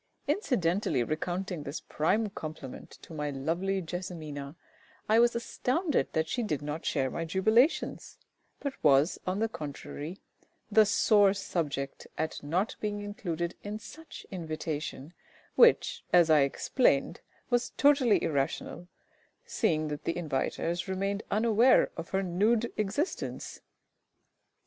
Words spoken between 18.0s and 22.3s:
irrational, seeing that the inviters remained unaware of her